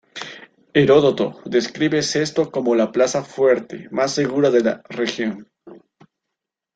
[0.73, 5.47] Heródoto describe Sesto como la plaza fuerte más segura de la región.